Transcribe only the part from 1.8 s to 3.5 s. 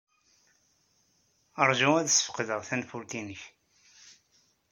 ad sfeqdeɣ tanfult-nnek.